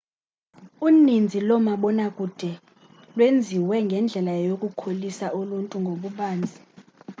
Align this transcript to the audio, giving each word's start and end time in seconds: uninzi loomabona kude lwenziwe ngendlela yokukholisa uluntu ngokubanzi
uninzi 0.87 1.37
loomabona 1.47 2.05
kude 2.17 2.51
lwenziwe 3.15 3.75
ngendlela 3.87 4.33
yokukholisa 4.47 5.25
uluntu 5.39 5.75
ngokubanzi 5.83 6.59